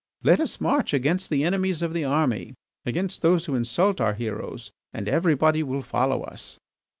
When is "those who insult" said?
3.21-4.01